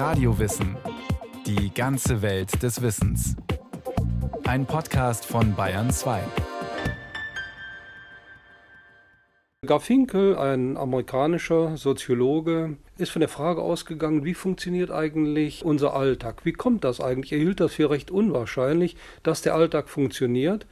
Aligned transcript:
Radiowissen. 0.00 0.78
Die 1.44 1.74
ganze 1.74 2.22
Welt 2.22 2.62
des 2.62 2.80
Wissens. 2.80 3.36
Ein 4.44 4.64
Podcast 4.64 5.26
von 5.26 5.54
Bayern 5.54 5.90
2. 5.90 6.22
Garfinkel, 9.66 10.38
ein 10.38 10.78
amerikanischer 10.78 11.76
Soziologe, 11.76 12.78
ist 12.96 13.12
von 13.12 13.20
der 13.20 13.28
Frage 13.28 13.60
ausgegangen, 13.60 14.24
wie 14.24 14.32
funktioniert 14.32 14.90
eigentlich 14.90 15.66
unser 15.66 15.92
Alltag? 15.92 16.46
Wie 16.46 16.54
kommt 16.54 16.82
das 16.84 17.02
eigentlich? 17.02 17.32
Er 17.32 17.38
hielt 17.38 17.60
das 17.60 17.74
für 17.74 17.90
recht 17.90 18.10
unwahrscheinlich, 18.10 18.96
dass 19.22 19.42
der 19.42 19.54
Alltag 19.54 19.90
funktioniert. 19.90 20.66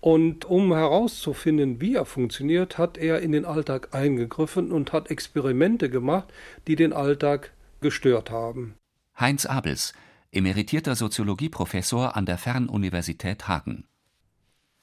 Und 0.00 0.44
um 0.44 0.74
herauszufinden, 0.74 1.80
wie 1.80 1.94
er 1.94 2.04
funktioniert, 2.04 2.78
hat 2.78 2.98
er 2.98 3.20
in 3.20 3.30
den 3.30 3.44
Alltag 3.44 3.90
eingegriffen 3.92 4.72
und 4.72 4.92
hat 4.92 5.08
Experimente 5.08 5.88
gemacht, 5.88 6.32
die 6.66 6.74
den 6.74 6.92
Alltag 6.92 7.52
gestört 7.82 8.30
haben. 8.30 8.74
Heinz 9.18 9.44
Abels, 9.44 9.92
emeritierter 10.30 10.96
Soziologieprofessor 10.96 12.16
an 12.16 12.24
der 12.24 12.38
Fernuniversität 12.38 13.46
Hagen. 13.48 13.84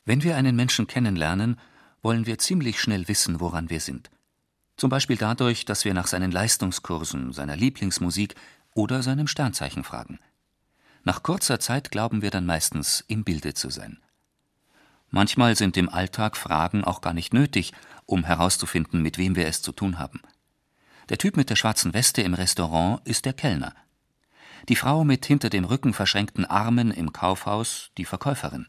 Wenn 0.05 0.23
wir 0.23 0.35
einen 0.35 0.55
Menschen 0.55 0.87
kennenlernen, 0.87 1.59
wollen 2.01 2.25
wir 2.25 2.37
ziemlich 2.37 2.79
schnell 2.79 3.07
wissen, 3.07 3.39
woran 3.39 3.69
wir 3.69 3.79
sind. 3.79 4.09
Zum 4.77 4.89
Beispiel 4.89 5.17
dadurch, 5.17 5.65
dass 5.65 5.83
wir 5.83 5.93
nach 5.93 6.07
seinen 6.07 6.31
Leistungskursen, 6.31 7.33
seiner 7.33 7.55
Lieblingsmusik 7.55 8.35
oder 8.73 9.03
seinem 9.03 9.27
Sternzeichen 9.27 9.83
fragen. 9.83 10.19
Nach 11.03 11.23
kurzer 11.23 11.59
Zeit 11.59 11.91
glauben 11.91 12.21
wir 12.21 12.31
dann 12.31 12.45
meistens, 12.45 13.03
im 13.07 13.23
Bilde 13.23 13.53
zu 13.53 13.69
sein. 13.69 13.99
Manchmal 15.09 15.55
sind 15.55 15.75
im 15.75 15.89
Alltag 15.89 16.37
Fragen 16.37 16.83
auch 16.83 17.01
gar 17.01 17.13
nicht 17.13 17.33
nötig, 17.33 17.73
um 18.05 18.23
herauszufinden, 18.23 19.01
mit 19.01 19.17
wem 19.17 19.35
wir 19.35 19.47
es 19.47 19.61
zu 19.61 19.71
tun 19.71 19.97
haben. 19.97 20.21
Der 21.09 21.17
Typ 21.17 21.37
mit 21.37 21.49
der 21.49 21.55
schwarzen 21.55 21.93
Weste 21.93 22.21
im 22.21 22.35
Restaurant 22.35 23.05
ist 23.05 23.25
der 23.25 23.33
Kellner. 23.33 23.73
Die 24.67 24.75
Frau 24.75 25.03
mit 25.03 25.25
hinter 25.25 25.49
dem 25.49 25.65
Rücken 25.65 25.93
verschränkten 25.93 26.45
Armen 26.45 26.91
im 26.91 27.11
Kaufhaus 27.11 27.91
die 27.97 28.05
Verkäuferin. 28.05 28.67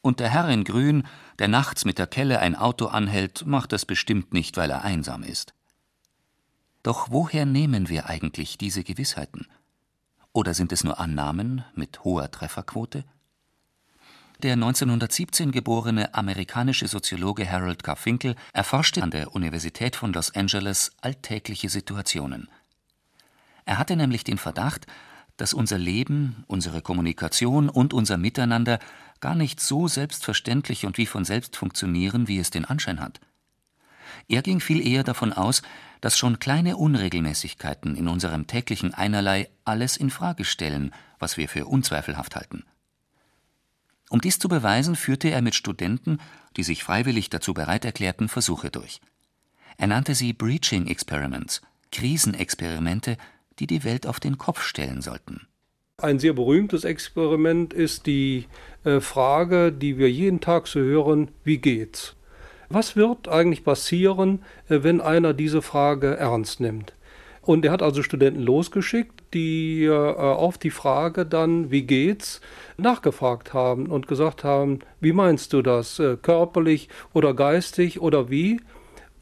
Und 0.00 0.18
der 0.18 0.30
Herr 0.30 0.48
in 0.48 0.64
Grün, 0.64 1.06
der 1.38 1.48
nachts 1.48 1.84
mit 1.84 1.98
der 1.98 2.06
Kelle 2.06 2.40
ein 2.40 2.56
Auto 2.56 2.86
anhält, 2.86 3.44
macht 3.46 3.72
das 3.72 3.84
bestimmt 3.84 4.32
nicht, 4.32 4.56
weil 4.56 4.70
er 4.70 4.82
einsam 4.82 5.22
ist. 5.22 5.54
Doch 6.82 7.10
woher 7.10 7.46
nehmen 7.46 7.88
wir 7.88 8.06
eigentlich 8.08 8.58
diese 8.58 8.82
Gewissheiten? 8.82 9.46
Oder 10.32 10.54
sind 10.54 10.72
es 10.72 10.82
nur 10.82 10.98
Annahmen 10.98 11.64
mit 11.74 12.02
hoher 12.02 12.30
Trefferquote? 12.30 13.04
Der 14.42 14.54
1917 14.54 15.52
geborene 15.52 16.14
amerikanische 16.14 16.88
Soziologe 16.88 17.48
Harold 17.48 17.84
Garfinkel 17.84 18.34
erforschte 18.52 19.00
an 19.00 19.12
der 19.12 19.36
Universität 19.36 19.94
von 19.94 20.12
Los 20.12 20.34
Angeles 20.34 20.90
alltägliche 21.00 21.68
Situationen. 21.68 22.48
Er 23.66 23.78
hatte 23.78 23.94
nämlich 23.94 24.24
den 24.24 24.38
Verdacht, 24.38 24.88
dass 25.36 25.54
unser 25.54 25.78
Leben, 25.78 26.42
unsere 26.48 26.82
Kommunikation 26.82 27.68
und 27.68 27.94
unser 27.94 28.16
Miteinander 28.16 28.80
gar 29.20 29.36
nicht 29.36 29.60
so 29.60 29.86
selbstverständlich 29.86 30.86
und 30.86 30.98
wie 30.98 31.06
von 31.06 31.24
selbst 31.24 31.56
funktionieren, 31.56 32.26
wie 32.26 32.40
es 32.40 32.50
den 32.50 32.64
Anschein 32.64 32.98
hat. 32.98 33.20
Er 34.26 34.42
ging 34.42 34.58
viel 34.58 34.84
eher 34.84 35.04
davon 35.04 35.32
aus, 35.32 35.62
dass 36.00 36.18
schon 36.18 36.40
kleine 36.40 36.76
Unregelmäßigkeiten 36.76 37.94
in 37.94 38.08
unserem 38.08 38.48
täglichen 38.48 38.92
Einerlei 38.92 39.48
alles 39.64 39.96
in 39.96 40.10
Frage 40.10 40.44
stellen, 40.44 40.92
was 41.20 41.36
wir 41.36 41.48
für 41.48 41.66
unzweifelhaft 41.66 42.34
halten. 42.34 42.64
Um 44.12 44.20
dies 44.20 44.38
zu 44.38 44.46
beweisen, 44.46 44.94
führte 44.94 45.30
er 45.30 45.40
mit 45.40 45.54
Studenten, 45.54 46.18
die 46.58 46.64
sich 46.64 46.84
freiwillig 46.84 47.30
dazu 47.30 47.54
bereit 47.54 47.86
erklärten, 47.86 48.28
Versuche 48.28 48.68
durch. 48.68 49.00
Er 49.78 49.86
nannte 49.86 50.14
sie 50.14 50.34
Breaching 50.34 50.86
Experiments, 50.86 51.62
Krisenexperimente, 51.92 53.16
die 53.58 53.66
die 53.66 53.84
Welt 53.84 54.06
auf 54.06 54.20
den 54.20 54.36
Kopf 54.36 54.60
stellen 54.60 55.00
sollten. 55.00 55.46
Ein 55.96 56.18
sehr 56.18 56.34
berühmtes 56.34 56.84
Experiment 56.84 57.72
ist 57.72 58.04
die 58.04 58.48
äh, 58.84 59.00
Frage, 59.00 59.72
die 59.72 59.96
wir 59.96 60.10
jeden 60.10 60.40
Tag 60.40 60.66
so 60.66 60.80
hören, 60.80 61.30
wie 61.42 61.56
geht's? 61.56 62.14
Was 62.68 62.96
wird 62.96 63.28
eigentlich 63.28 63.64
passieren, 63.64 64.44
äh, 64.68 64.82
wenn 64.82 65.00
einer 65.00 65.32
diese 65.32 65.62
Frage 65.62 66.18
ernst 66.18 66.60
nimmt? 66.60 66.92
Und 67.40 67.64
er 67.64 67.72
hat 67.72 67.80
also 67.80 68.02
Studenten 68.02 68.42
losgeschickt, 68.42 69.21
die 69.34 69.84
äh, 69.84 69.90
auf 69.92 70.58
die 70.58 70.70
Frage 70.70 71.26
dann, 71.26 71.70
wie 71.70 71.82
geht's, 71.82 72.40
nachgefragt 72.76 73.54
haben 73.54 73.86
und 73.86 74.08
gesagt 74.08 74.44
haben, 74.44 74.80
wie 75.00 75.12
meinst 75.12 75.52
du 75.52 75.62
das, 75.62 75.98
äh, 75.98 76.16
körperlich 76.20 76.88
oder 77.12 77.34
geistig 77.34 78.00
oder 78.00 78.30
wie? 78.30 78.60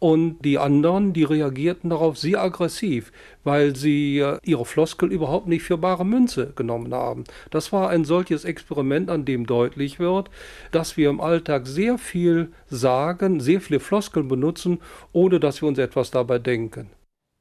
Und 0.01 0.39
die 0.47 0.57
anderen, 0.57 1.13
die 1.13 1.25
reagierten 1.25 1.91
darauf 1.91 2.17
sehr 2.17 2.43
aggressiv, 2.43 3.13
weil 3.45 3.77
sie 3.77 4.19
äh, 4.19 4.39
ihre 4.43 4.65
Floskel 4.65 5.13
überhaupt 5.13 5.47
nicht 5.47 5.63
für 5.63 5.77
bare 5.77 6.07
Münze 6.07 6.55
genommen 6.57 6.95
haben. 6.95 7.25
Das 7.51 7.71
war 7.71 7.91
ein 7.91 8.07
solches 8.07 8.47
Experiment, 8.47 9.11
an 9.11 9.27
dem 9.27 9.47
deutlich 9.47 9.99
wird, 9.99 10.31
dass 10.73 10.97
wir 10.97 11.11
im 11.11 11.21
Alltag 11.21 11.67
sehr 11.67 11.99
viel 11.99 12.51
sagen, 12.71 13.41
sehr 13.41 13.61
viele 13.61 13.79
Floskeln 13.79 14.27
benutzen, 14.27 14.79
ohne 15.13 15.39
dass 15.39 15.61
wir 15.61 15.69
uns 15.69 15.79
etwas 15.79 16.11
dabei 16.11 16.39
denken. 16.39 16.89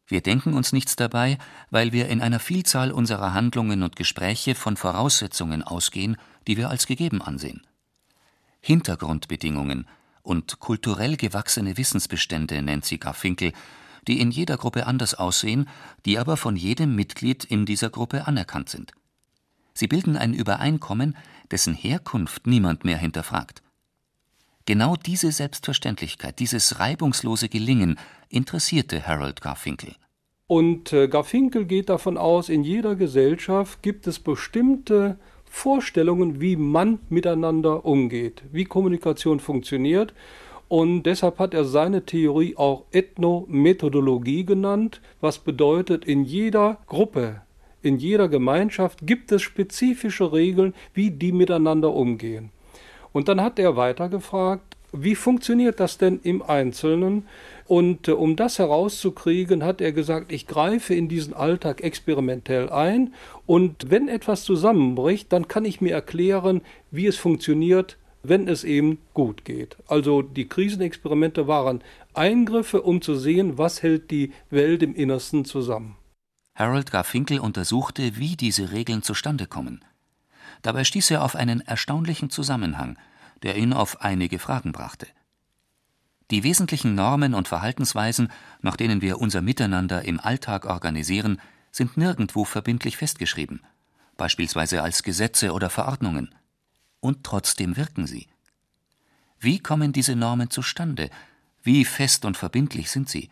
Wir 0.10 0.22
denken 0.22 0.54
uns 0.56 0.74
nichts 0.74 0.96
dabei, 0.96 1.38
weil 1.70 1.92
wir 1.92 2.10
in 2.10 2.20
einer 2.20 2.40
Vielzahl 2.40 2.92
unserer 2.92 3.34
Handlungen 3.34 3.84
und 3.84 3.96
Gespräche 3.96 4.56
von 4.56 4.76
Voraussetzungen 4.76 5.62
ausgehen, 5.62 6.18
die 6.48 6.58
wir 6.58 6.72
als 6.72 6.88
gegeben 6.88 7.22
ansehen. 7.22 7.62
Hintergrundbedingungen 8.60 9.88
und 10.24 10.60
kulturell 10.60 11.16
gewachsene 11.16 11.78
Wissensbestände 11.78 12.62
nennt 12.64 12.86
sie 12.86 12.98
Garfinkel, 12.98 13.54
die 14.08 14.20
in 14.20 14.32
jeder 14.32 14.58
Gruppe 14.58 14.88
anders 14.88 15.14
aussehen, 15.14 15.70
die 16.06 16.18
aber 16.18 16.38
von 16.38 16.56
jedem 16.56 16.96
Mitglied 16.96 17.44
in 17.44 17.68
dieser 17.68 17.92
Gruppe 17.92 18.26
anerkannt 18.26 18.70
sind. 18.70 18.94
Sie 19.76 19.88
bilden 19.88 20.18
ein 20.18 20.34
Übereinkommen, 20.34 21.16
dessen 21.52 21.76
Herkunft 21.76 22.48
niemand 22.48 22.84
mehr 22.84 22.98
hinterfragt. 22.98 23.62
Genau 24.70 24.96
diese 25.04 25.32
Selbstverständlichkeit, 25.32 26.38
dieses 26.38 26.80
reibungslose 26.80 27.50
Gelingen 27.50 27.98
interessierte 28.30 29.08
Harold 29.08 29.42
Garfinkel. 29.42 29.96
Und 30.46 30.94
äh, 30.94 31.08
Garfinkel 31.08 31.66
geht 31.66 31.90
davon 31.90 32.20
aus, 32.20 32.50
in 32.50 32.64
jeder 32.64 32.94
Gesellschaft 32.94 33.82
gibt 33.82 34.06
es 34.06 34.20
bestimmte 34.20 35.18
Vorstellungen, 35.44 36.40
wie 36.40 36.56
man 36.56 37.00
miteinander 37.10 37.84
umgeht, 37.84 38.44
wie 38.52 38.66
Kommunikation 38.66 39.40
funktioniert. 39.40 40.14
Und 40.68 41.02
deshalb 41.02 41.40
hat 41.40 41.56
er 41.56 41.66
seine 41.66 42.06
Theorie 42.06 42.56
auch 42.56 42.84
Ethnomethodologie 42.92 44.46
genannt, 44.46 45.02
was 45.20 45.40
bedeutet, 45.40 46.06
in 46.06 46.26
jeder 46.26 46.78
Gruppe, 46.86 47.42
in 47.82 47.98
jeder 47.98 48.30
Gemeinschaft 48.30 49.00
gibt 49.08 49.32
es 49.32 49.42
spezifische 49.42 50.32
Regeln, 50.32 50.76
wie 50.94 51.10
die 51.10 51.32
miteinander 51.32 51.92
umgehen. 51.92 52.52
Und 53.12 53.28
dann 53.28 53.42
hat 53.42 53.60
er 53.60 53.76
weiter 53.76 54.10
gefragt, 54.10 54.78
wie 54.92 55.16
funktioniert 55.16 55.80
das 55.80 55.98
denn 55.98 56.20
im 56.24 56.42
Einzelnen? 56.42 57.28
Und 57.68 58.08
äh, 58.08 58.12
um 58.12 58.36
das 58.36 58.58
herauszukriegen, 58.58 59.64
hat 59.64 59.82
er 59.82 59.92
gesagt, 59.92 60.32
ich 60.32 60.48
greife 60.48 60.96
in 60.96 61.08
diesen 61.08 61.34
Alltag 61.34 61.84
experimentell 61.84 62.70
ein 62.70 63.14
und 63.46 63.92
wenn 63.92 64.08
etwas 64.08 64.44
zusammenbricht, 64.44 65.32
dann 65.32 65.48
kann 65.48 65.66
ich 65.66 65.80
mir 65.80 65.94
erklären, 65.94 66.62
wie 66.90 67.06
es 67.06 67.18
funktioniert, 67.18 67.98
wenn 68.24 68.48
es 68.48 68.64
eben 68.64 68.98
gut 69.14 69.46
geht. 69.46 69.78
Also 69.88 70.24
die 70.24 70.48
Krisenexperimente 70.48 71.48
waren 71.48 71.82
Eingriffe, 72.14 72.82
um 72.82 73.02
zu 73.02 73.16
sehen, 73.16 73.58
was 73.58 73.84
hält 73.84 74.12
die 74.12 74.34
Welt 74.50 74.84
im 74.84 74.96
Innersten 74.96 75.46
zusammen. 75.46 75.96
Harold 76.56 76.92
Garfinkel 76.92 77.40
untersuchte, 77.40 78.18
wie 78.18 78.36
diese 78.36 78.72
Regeln 78.72 79.04
zustande 79.04 79.46
kommen. 79.46 79.86
Dabei 80.62 80.84
stieß 80.84 81.12
er 81.12 81.24
auf 81.24 81.36
einen 81.36 81.62
erstaunlichen 81.62 82.30
Zusammenhang, 82.30 82.98
der 83.44 83.58
ihn 83.58 83.74
auf 83.74 84.02
einige 84.02 84.40
Fragen 84.40 84.72
brachte. 84.72 85.08
Die 86.32 86.44
wesentlichen 86.44 86.94
Normen 86.94 87.34
und 87.34 87.48
Verhaltensweisen, 87.48 88.32
nach 88.62 88.76
denen 88.76 89.02
wir 89.02 89.20
unser 89.20 89.42
Miteinander 89.42 90.04
im 90.06 90.20
Alltag 90.20 90.66
organisieren, 90.66 91.42
sind 91.72 91.98
nirgendwo 91.98 92.46
verbindlich 92.46 92.98
festgeschrieben, 92.98 93.62
beispielsweise 94.18 94.84
als 94.84 95.04
Gesetze 95.04 95.54
oder 95.54 95.70
Verordnungen. 95.70 96.36
Und 97.00 97.24
trotzdem 97.24 97.78
wirken 97.78 98.06
sie. 98.06 98.28
Wie 99.40 99.60
kommen 99.60 99.94
diese 99.94 100.16
Normen 100.16 100.50
zustande? 100.50 101.10
Wie 101.64 101.86
fest 101.86 102.26
und 102.26 102.38
verbindlich 102.38 102.92
sind 102.92 103.10
sie? 103.10 103.30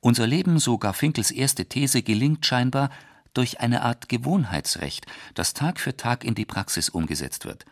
Unser 0.00 0.26
Leben, 0.26 0.58
so 0.58 0.78
Garfinkels 0.78 1.30
erste 1.30 1.66
These, 1.66 2.02
gelingt 2.02 2.44
scheinbar, 2.46 2.90
durch 3.36 3.60
eine 3.60 3.82
Art 3.82 4.08
Gewohnheitsrecht, 4.08 5.06
das 5.34 5.54
Tag 5.54 5.80
für 5.80 5.96
Tag 5.96 6.24
in 6.24 6.34
die 6.34 6.44
Praxis 6.44 6.88
umgesetzt 6.88 7.44
wird, 7.44 7.64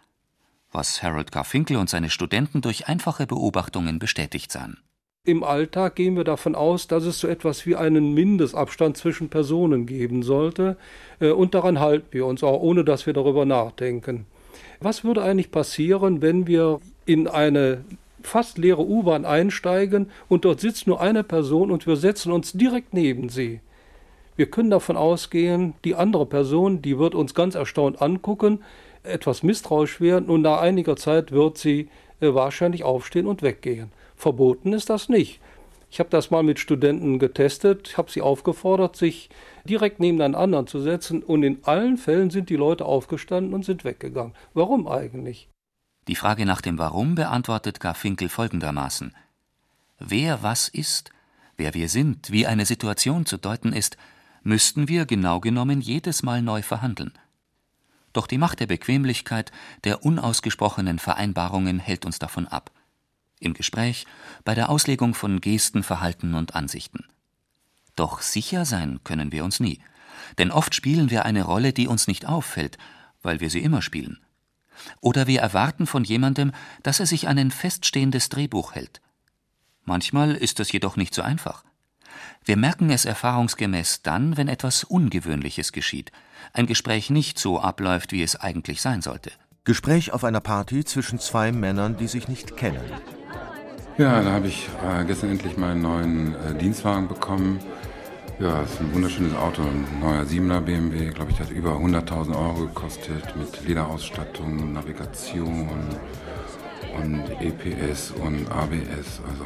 was 0.73 1.03
Harold 1.03 1.33
Garfinkel 1.33 1.77
und 1.77 1.89
seine 1.89 2.11
Studenten 2.11 2.61
durch 2.61 2.89
einfache 2.89 3.27
Beobachtungen 3.27 3.99
bestätigt 3.99 4.53
sahen. 4.53 4.79
Im 5.27 5.43
Alltag 5.43 5.95
gehen 5.95 6.17
wir 6.17 6.25
davon 6.25 6.55
aus, 6.55 6.87
dass 6.87 7.05
es 7.05 7.19
so 7.19 7.29
etwas 7.29 7.65
wie 7.65 7.77
einen 7.77 8.13
Mindestabstand 8.13 8.99
zwischen 8.99 9.31
Personen 9.31 9.87
geben 9.87 10.23
sollte, 10.23 10.77
äh, 11.19 11.31
und 11.31 11.55
daran 11.55 11.81
halten 11.81 12.09
wir 12.11 12.27
uns 12.27 12.45
auch, 12.45 12.61
ohne 12.61 12.85
dass 12.85 13.07
wir 13.07 13.15
darüber 13.15 13.47
nachdenken. 13.47 14.27
Was 14.81 15.03
würde 15.03 15.23
eigentlich 15.23 15.51
passieren, 15.51 16.21
wenn 16.21 16.47
wir 16.47 16.81
in 17.07 17.27
eine 17.27 17.85
fast 18.23 18.59
leere 18.59 18.85
U-Bahn 18.87 19.25
einsteigen 19.25 20.11
und 20.29 20.45
dort 20.45 20.61
sitzt 20.61 20.87
nur 20.87 21.01
eine 21.01 21.25
Person 21.25 21.71
und 21.71 21.87
wir 21.87 21.97
setzen 21.97 22.31
uns 22.31 22.53
direkt 22.53 22.93
neben 22.93 23.31
sie? 23.31 23.61
Wir 24.37 24.51
können 24.51 24.71
davon 24.71 24.97
ausgehen, 24.97 25.75
die 25.85 25.95
andere 25.95 26.27
Person, 26.27 26.83
die 26.83 26.99
wird 26.99 27.15
uns 27.15 27.35
ganz 27.35 27.55
erstaunt 27.55 28.03
angucken, 28.03 28.63
etwas 29.03 29.43
misstrauisch 29.43 30.01
werden 30.01 30.29
und 30.29 30.43
nach 30.43 30.61
einiger 30.61 30.97
Zeit 30.97 31.31
wird 31.31 31.59
sie 31.59 31.89
äh, 32.21 32.35
wahrscheinlich 32.35 32.85
aufstehen 32.85 33.27
und 33.27 33.43
weggehen. 33.43 33.93
Verboten 34.17 34.73
ist 34.73 34.91
das 34.91 35.09
nicht. 35.09 35.41
Ich 35.91 36.01
habe 36.01 36.11
das 36.11 36.33
mal 36.33 36.43
mit 36.43 36.59
Studenten 36.59 37.21
getestet, 37.21 37.89
ich 37.89 37.99
habe 37.99 38.11
sie 38.11 38.21
aufgefordert, 38.21 38.97
sich 38.97 39.31
direkt 39.65 40.01
neben 40.01 40.21
einen 40.21 40.35
anderen 40.35 40.67
zu 40.67 40.81
setzen 40.81 41.23
und 41.23 41.45
in 41.45 41.59
allen 41.63 41.99
Fällen 41.99 42.31
sind 42.31 42.51
die 42.51 42.57
Leute 42.57 42.85
aufgestanden 42.85 43.55
und 43.55 43.65
sind 43.65 43.85
weggegangen. 43.85 44.35
Warum 44.55 44.89
eigentlich? 44.89 45.49
Die 46.09 46.17
Frage 46.17 46.47
nach 46.47 46.61
dem 46.61 46.79
Warum 46.79 47.15
beantwortet 47.15 47.79
Garfinkel 47.79 48.29
folgendermaßen 48.29 49.15
Wer 50.01 50.43
was 50.43 50.69
ist, 50.69 51.11
wer 51.57 51.75
wir 51.75 51.89
sind, 51.89 52.33
wie 52.33 52.47
eine 52.47 52.67
Situation 52.67 53.25
zu 53.25 53.37
deuten 53.37 53.73
ist, 53.73 53.97
müssten 54.45 54.89
wir 54.89 55.07
genau 55.07 55.41
genommen 55.41 55.81
jedes 55.81 56.23
Mal 56.23 56.43
neu 56.43 56.63
verhandeln. 56.63 57.13
Doch 58.13 58.29
die 58.29 58.39
Macht 58.39 58.61
der 58.61 58.67
Bequemlichkeit, 58.67 59.51
der 59.83 60.05
unausgesprochenen 60.05 60.99
Vereinbarungen 60.99 61.81
hält 61.81 62.07
uns 62.07 62.19
davon 62.21 62.47
ab. 62.47 62.71
Im 63.41 63.55
Gespräch, 63.55 64.07
bei 64.45 64.55
der 64.55 64.69
Auslegung 64.69 65.15
von 65.15 65.41
Gesten, 65.41 65.83
Verhalten 65.83 66.35
und 66.35 66.55
Ansichten. 66.55 67.05
Doch 67.97 68.21
sicher 68.21 68.65
sein 68.65 69.01
können 69.03 69.33
wir 69.33 69.45
uns 69.45 69.59
nie, 69.59 69.81
denn 70.39 70.53
oft 70.53 70.75
spielen 70.75 71.11
wir 71.11 71.25
eine 71.25 71.43
Rolle, 71.43 71.73
die 71.73 71.89
uns 71.89 72.07
nicht 72.07 72.27
auffällt, 72.27 72.79
weil 73.23 73.41
wir 73.41 73.51
sie 73.51 73.61
immer 73.61 73.83
spielen. 73.83 74.21
Oder 75.01 75.27
wir 75.27 75.41
erwarten 75.41 75.87
von 75.87 76.05
jemandem, 76.05 76.53
dass 76.83 77.01
er 77.01 77.07
sich 77.07 77.29
an 77.29 77.39
ein 77.39 77.51
feststehendes 77.51 78.29
Drehbuch 78.29 78.75
hält. 78.75 79.01
Manchmal 79.85 80.35
ist 80.35 80.59
das 80.61 80.73
jedoch 80.73 80.97
nicht 80.97 81.15
so 81.15 81.23
einfach. 81.23 81.65
Wir 82.45 82.57
merken 82.57 82.91
es 82.91 83.05
erfahrungsgemäß 83.05 84.03
dann, 84.03 84.37
wenn 84.37 84.49
etwas 84.49 84.85
Ungewöhnliches 84.85 85.73
geschieht, 85.73 86.13
ein 86.53 86.67
Gespräch 86.67 87.11
nicht 87.11 87.39
so 87.39 87.61
abläuft, 87.61 88.13
wie 88.13 88.23
es 88.23 88.37
eigentlich 88.37 88.83
sein 88.83 89.03
sollte. 89.03 89.33
Gespräch 89.65 90.13
auf 90.13 90.25
einer 90.25 90.41
Party 90.41 90.85
zwischen 90.85 91.19
zwei 91.19 91.51
Männern, 91.51 91.97
die 91.97 92.07
sich 92.07 92.29
nicht 92.29 92.57
kennen. 92.57 92.83
Ja, 93.97 94.23
da 94.23 94.33
habe 94.33 94.49
ich 94.49 94.69
äh, 94.85 95.05
gestern 95.05 95.31
endlich 95.31 95.57
meinen 95.57 95.81
neuen 95.81 96.35
äh, 96.35 96.55
Dienstwagen 96.55 97.09
bekommen. 97.09 97.61
Ja, 98.41 98.63
es 98.63 98.73
ist 98.73 98.81
ein 98.81 98.93
wunderschönes 98.93 99.35
Auto, 99.37 99.63
ein 99.63 99.87
neuer 100.01 100.25
7er 100.25 100.61
BMW, 100.61 101.11
glaube 101.11 101.31
ich, 101.31 101.37
der 101.37 101.47
hat 101.47 101.53
über 101.53 101.77
100.000 101.77 102.37
Euro 102.37 102.67
gekostet 102.67 103.37
mit 103.37 103.67
Lederausstattung, 103.67 104.73
Navigation 104.73 105.69
und 106.97 107.31
EPS 107.41 108.11
und 108.11 108.51
ABS. 108.51 109.21
Also 109.31 109.45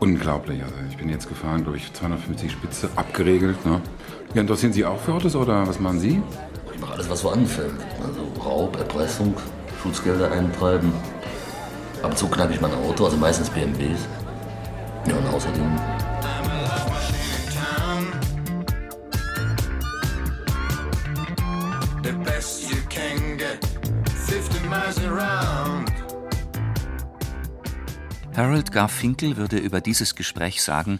unglaublich. 0.00 0.62
Also 0.62 0.74
ich 0.88 0.96
bin 0.96 1.08
jetzt 1.08 1.28
gefahren, 1.28 1.62
glaube 1.62 1.78
ich, 1.78 1.92
250 1.92 2.50
Spitze 2.50 2.88
abgeregelt. 2.96 3.64
Ne? 3.64 3.80
Ja, 4.34 4.40
interessieren 4.40 4.72
Sie 4.72 4.84
auch 4.84 4.98
für 4.98 5.12
Autos 5.12 5.36
oder 5.36 5.66
was 5.66 5.78
machen 5.78 6.00
Sie? 6.00 6.20
Ich 6.74 6.80
mache 6.80 6.94
alles, 6.94 7.08
was 7.08 7.20
so 7.20 7.30
anfällt. 7.30 7.74
Also 8.02 8.42
Raub, 8.42 8.76
Erpressung, 8.76 9.34
Schutzgelder 9.82 10.32
eintreiben. 10.32 10.92
Ab 12.02 12.10
und 12.10 12.18
zu 12.18 12.28
knappe 12.28 12.54
ich 12.54 12.60
mein 12.60 12.72
Auto, 12.72 13.04
also 13.04 13.16
meistens 13.16 13.50
BMWs. 13.50 14.08
Ja, 15.06 15.16
und 15.16 15.26
außerdem 15.34 15.70
Harold 28.40 28.72
Garfinkel 28.72 29.36
würde 29.36 29.58
über 29.58 29.82
dieses 29.82 30.14
Gespräch 30.14 30.62
sagen, 30.62 30.98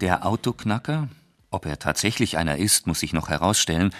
der 0.00 0.26
Autoknacker, 0.26 1.08
ob 1.50 1.66
er 1.66 1.78
tatsächlich 1.78 2.36
einer 2.36 2.56
ist, 2.56 2.88
muss 2.88 2.98
sich 2.98 3.12
noch 3.12 3.28
herausstellen, 3.28 3.94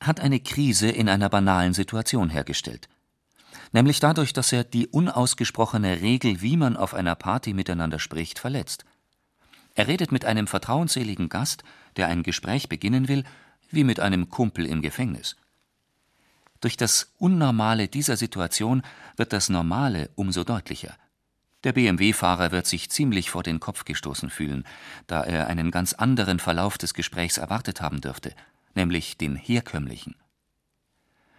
hat 0.00 0.20
eine 0.20 0.38
Krise 0.38 0.88
in 0.88 1.08
einer 1.08 1.28
banalen 1.28 1.74
Situation 1.74 2.30
hergestellt. 2.30 2.88
Nämlich 3.72 3.98
dadurch, 3.98 4.32
dass 4.32 4.52
er 4.52 4.62
die 4.62 4.86
unausgesprochene 4.86 6.02
Regel, 6.02 6.40
wie 6.40 6.56
man 6.56 6.76
auf 6.76 6.94
einer 6.94 7.16
Party 7.16 7.52
miteinander 7.52 7.98
spricht, 7.98 8.38
verletzt. 8.38 8.84
Er 9.74 9.88
redet 9.88 10.12
mit 10.12 10.24
einem 10.24 10.46
vertrauensseligen 10.46 11.28
Gast, 11.28 11.64
der 11.96 12.06
ein 12.06 12.22
Gespräch 12.22 12.68
beginnen 12.68 13.08
will, 13.08 13.24
wie 13.72 13.82
mit 13.82 13.98
einem 13.98 14.30
Kumpel 14.30 14.66
im 14.66 14.82
Gefängnis. 14.82 15.34
Durch 16.60 16.76
das 16.76 17.12
Unnormale 17.18 17.88
dieser 17.88 18.16
Situation 18.16 18.82
wird 19.16 19.32
das 19.32 19.48
Normale 19.48 20.10
umso 20.14 20.44
deutlicher. 20.44 20.94
Der 21.64 21.72
BMW-Fahrer 21.72 22.52
wird 22.52 22.66
sich 22.66 22.90
ziemlich 22.90 23.30
vor 23.30 23.42
den 23.42 23.58
Kopf 23.58 23.86
gestoßen 23.86 24.28
fühlen, 24.28 24.64
da 25.06 25.22
er 25.22 25.46
einen 25.48 25.70
ganz 25.70 25.94
anderen 25.94 26.38
Verlauf 26.38 26.76
des 26.76 26.92
Gesprächs 26.92 27.38
erwartet 27.38 27.80
haben 27.80 28.02
dürfte, 28.02 28.34
nämlich 28.74 29.16
den 29.16 29.34
herkömmlichen. 29.34 30.14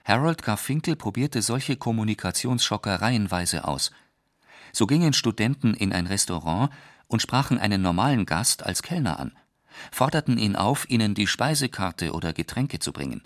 Harold 0.03 0.41
Garfinkel 0.41 0.95
probierte 0.95 1.43
solche 1.43 1.77
Kommunikationsschocker 1.77 3.01
reihenweise 3.01 3.67
aus. 3.67 3.91
So 4.71 4.87
gingen 4.87 5.13
Studenten 5.13 5.73
in 5.75 5.93
ein 5.93 6.07
Restaurant 6.07 6.71
und 7.07 7.21
sprachen 7.21 7.59
einen 7.59 7.83
normalen 7.83 8.25
Gast 8.25 8.65
als 8.65 8.81
Kellner 8.81 9.19
an, 9.19 9.31
forderten 9.91 10.39
ihn 10.39 10.55
auf, 10.55 10.89
ihnen 10.89 11.13
die 11.13 11.27
Speisekarte 11.27 12.13
oder 12.13 12.33
Getränke 12.33 12.79
zu 12.79 12.91
bringen. 12.93 13.21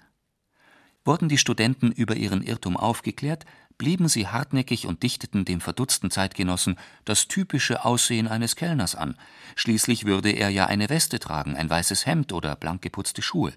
Wurden 1.06 1.30
die 1.30 1.38
Studenten 1.38 1.92
über 1.94 2.16
ihren 2.16 2.44
Irrtum 2.44 2.76
aufgeklärt, 2.76 3.46
blieben 3.80 4.08
sie 4.08 4.28
hartnäckig 4.28 4.86
und 4.86 5.02
dichteten 5.02 5.46
dem 5.46 5.62
verdutzten 5.62 6.12
Zeitgenossen 6.12 6.78
das 7.06 7.28
typische 7.28 7.84
Aussehen 7.84 8.28
eines 8.28 8.56
Kellners 8.56 8.94
an, 8.94 9.16
schließlich 9.56 10.06
würde 10.06 10.30
er 10.30 10.50
ja 10.50 10.68
eine 10.68 10.90
Weste 10.90 11.18
tragen, 11.18 11.56
ein 11.56 11.70
weißes 11.70 12.06
Hemd 12.06 12.32
oder 12.32 12.56
blank 12.56 12.84
geputzte 12.84 13.24
Schuhe. 13.24 13.54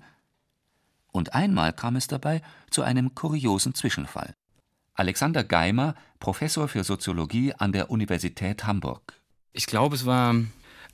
Und 1.10 1.34
einmal 1.34 1.74
kam 1.74 1.96
es 1.96 2.06
dabei 2.06 2.40
zu 2.70 2.82
einem 2.82 3.14
kuriosen 3.14 3.74
Zwischenfall. 3.74 4.34
Alexander 4.94 5.44
Geimer, 5.44 5.94
Professor 6.20 6.68
für 6.68 6.84
Soziologie 6.84 7.52
an 7.54 7.72
der 7.72 7.90
Universität 7.90 8.64
Hamburg. 8.64 9.14
Ich 9.52 9.66
glaube, 9.66 9.96
es 9.96 10.06
war 10.06 10.34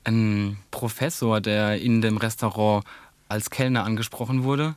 ein 0.03 0.57
Professor, 0.71 1.39
der 1.39 1.79
in 1.79 2.01
dem 2.01 2.17
Restaurant 2.17 2.83
als 3.27 3.49
Kellner 3.49 3.83
angesprochen 3.83 4.43
wurde 4.43 4.75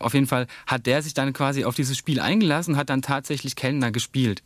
auf 0.00 0.14
jeden 0.14 0.26
Fall 0.26 0.46
hat 0.66 0.86
der 0.86 1.02
sich 1.02 1.14
dann 1.14 1.32
quasi 1.32 1.64
auf 1.64 1.76
dieses 1.76 1.96
Spiel 1.96 2.20
eingelassen, 2.20 2.76
hat 2.76 2.90
dann 2.90 3.02
tatsächlich 3.02 3.54
Kellner 3.54 3.92
gespielt. 3.92 4.42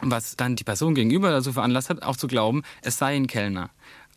Was 0.00 0.34
dann 0.34 0.56
die 0.56 0.64
Person 0.64 0.94
gegenüber 0.94 1.30
dazu 1.30 1.52
veranlasst 1.52 1.90
hat, 1.90 2.02
auch 2.02 2.16
zu 2.16 2.26
glauben, 2.26 2.62
es 2.82 2.98
sei 2.98 3.14
ein 3.14 3.26
Kellner. 3.26 3.70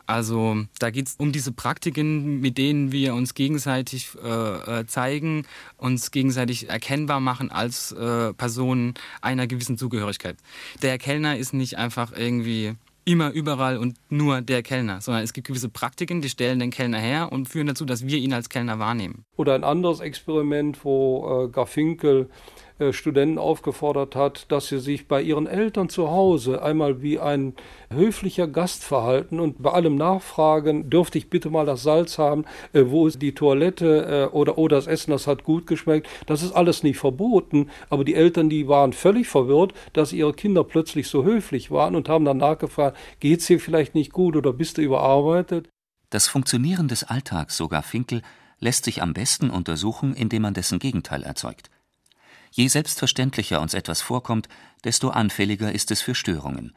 Also 0.06 0.65
da 0.80 0.89
geht 0.89 1.07
es 1.07 1.15
um 1.15 1.31
diese 1.31 1.51
Praktiken, 1.51 2.42
mit 2.42 2.57
denen 2.57 2.92
wir 2.92 3.13
uns 3.15 3.33
gegenseitig 3.36 4.10
äh, 4.21 4.79
äh, 4.79 4.86
zeigen, 4.86 5.46
uns 5.77 6.12
gegenseitig 6.12 6.70
erkennbar 6.70 7.20
machen 7.20 7.51
als 7.51 7.93
äh, 7.93 8.34
Personen 8.34 8.96
einer 9.22 9.48
gewissen 9.48 9.77
Zugehörigkeit. 9.77 10.38
Der 10.82 10.98
Kellner 10.98 11.38
ist 11.38 11.53
nicht 11.53 11.77
einfach 11.77 12.12
irgendwie 12.15 12.75
immer 13.05 13.31
überall 13.31 13.77
und 13.77 13.98
nur 14.10 14.41
der 14.41 14.63
Kellner, 14.63 15.01
sondern 15.01 15.24
es 15.24 15.33
gibt 15.33 15.48
gewisse 15.48 15.69
Praktiken, 15.69 16.22
die 16.22 16.29
stellen 16.29 16.60
den 16.60 16.72
Kellner 16.72 17.00
her 17.00 17.31
und 17.31 17.50
führen 17.50 17.67
dazu, 17.67 17.86
dass 17.86 18.07
wir 18.07 18.17
ihn 18.17 18.33
als 18.33 18.50
Kellner 18.50 18.79
wahrnehmen. 18.79 19.25
Oder 19.36 19.55
ein 19.55 19.63
anderes 19.63 20.00
Experiment, 20.00 20.83
wo 20.83 21.45
äh, 21.45 21.50
Garfinkel 21.50 22.29
Studenten 22.92 23.38
aufgefordert 23.38 24.15
hat, 24.15 24.51
dass 24.51 24.68
sie 24.68 24.80
sich 24.80 25.08
bei 25.08 25.22
ihren 25.22 25.48
Eltern 25.48 25.89
zu 25.89 26.10
Hause 26.10 26.62
einmal 26.62 27.01
wie 27.01 27.20
ein 27.20 27.53
höflicher 27.92 28.48
Gast 28.48 28.84
verhalten 28.84 29.39
und 29.39 29.62
bei 29.62 29.72
allem 29.72 29.96
nachfragen, 29.96 30.89
dürfte 30.89 31.18
ich 31.18 31.30
bitte 31.30 31.50
mal 31.50 31.65
das 31.65 31.84
Salz 31.84 32.18
haben, 32.18 32.46
äh, 32.74 32.84
wo 32.88 33.08
ist 33.08 33.22
die 33.22 33.36
Toilette 33.36 34.30
äh, 34.32 34.36
oder 34.36 34.58
oh, 34.58 34.68
das 34.68 34.88
Essen, 34.88 35.12
das 35.12 35.27
hat 35.27 35.44
gut 35.44 35.68
geschmeckt. 35.68 36.08
Das 36.25 36.42
ist 36.42 36.53
alles 36.53 36.84
nicht 36.84 36.98
verboten, 36.98 37.70
aber 37.89 38.03
die 38.03 38.15
Eltern, 38.15 38.50
die 38.50 38.68
waren 38.68 38.94
völlig 38.94 39.27
verwirrt, 39.27 39.74
dass 39.94 40.13
ihre 40.13 40.34
Kinder 40.34 40.63
plötzlich 40.63 41.08
so 41.08 41.24
höflich 41.24 41.72
waren 41.72 41.96
und 41.96 42.10
haben 42.10 42.25
dann 42.25 42.38
nachgefragt, 42.38 42.98
geht's 43.20 43.48
dir 43.48 43.60
vielleicht 43.60 43.96
nicht 43.96 44.12
gut 44.12 44.36
oder 44.36 44.53
bist 44.53 44.77
du 44.77 44.82
überarbeitet? 44.82 45.70
Das 46.10 46.27
Funktionieren 46.27 46.88
des 46.88 47.03
Alltags, 47.03 47.58
sogar 47.58 47.84
Finkel, 47.84 48.22
lässt 48.60 48.86
sich 48.86 49.01
am 49.01 49.13
besten 49.13 49.50
untersuchen, 49.50 50.13
indem 50.13 50.44
man 50.44 50.53
dessen 50.53 50.80
Gegenteil 50.80 51.24
erzeugt. 51.24 51.70
Je 52.55 52.67
selbstverständlicher 52.67 53.60
uns 53.62 53.74
etwas 53.74 54.03
vorkommt, 54.03 54.48
desto 54.83 55.10
anfälliger 55.10 55.72
ist 55.72 55.89
es 55.89 56.03
für 56.03 56.13
Störungen. 56.13 56.75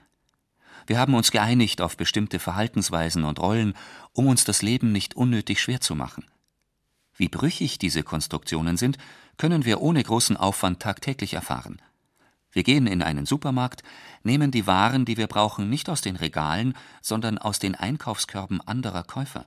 Wir 0.86 0.98
haben 0.98 1.14
uns 1.14 1.30
geeinigt 1.30 1.82
auf 1.82 1.98
bestimmte 1.98 2.38
Verhaltensweisen 2.38 3.24
und 3.24 3.38
Rollen, 3.38 3.74
um 4.14 4.26
uns 4.26 4.44
das 4.44 4.62
Leben 4.62 4.90
nicht 4.90 5.16
unnötig 5.16 5.60
schwer 5.60 5.82
zu 5.82 5.94
machen. 5.94 6.24
Wie 7.14 7.28
brüchig 7.28 7.78
diese 7.78 8.02
Konstruktionen 8.02 8.78
sind, 8.78 8.96
können 9.36 9.66
wir 9.66 9.82
ohne 9.82 10.02
großen 10.02 10.38
Aufwand 10.38 10.80
tagtäglich 10.80 11.34
erfahren. 11.34 11.82
Wir 12.52 12.62
gehen 12.62 12.86
in 12.86 13.02
einen 13.02 13.26
Supermarkt, 13.26 13.82
nehmen 14.22 14.50
die 14.50 14.66
Waren, 14.66 15.04
die 15.04 15.18
wir 15.18 15.26
brauchen, 15.26 15.68
nicht 15.68 15.90
aus 15.90 16.00
den 16.00 16.16
Regalen, 16.16 16.72
sondern 17.02 17.36
aus 17.36 17.58
den 17.58 17.74
Einkaufskörben 17.74 18.62
anderer 18.62 19.02
Käufer. 19.02 19.44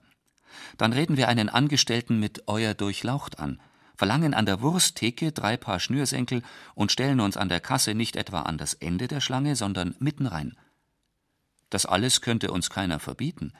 Dann 0.77 0.93
reden 0.93 1.17
wir 1.17 1.27
einen 1.27 1.49
Angestellten 1.49 2.19
mit 2.19 2.43
Euer 2.47 2.75
Durchlaucht 2.75 3.39
an, 3.39 3.59
verlangen 3.99 4.33
an 4.33 4.45
der 4.45 4.61
Wursttheke 4.61 5.33
drei 5.33 5.57
Paar 5.57 5.81
Schnürsenkel 5.81 6.41
und 6.73 6.89
stellen 6.89 7.19
uns 7.19 7.35
an 7.35 7.49
der 7.49 7.59
Kasse 7.59 7.93
nicht 7.93 8.15
etwa 8.15 8.43
an 8.43 8.57
das 8.57 8.73
Ende 8.73 9.09
der 9.09 9.19
Schlange, 9.19 9.57
sondern 9.57 9.93
mitten 9.99 10.25
rein. 10.25 10.55
Das 11.69 11.85
alles 11.85 12.21
könnte 12.21 12.49
uns 12.49 12.69
keiner 12.69 13.01
verbieten. 13.01 13.51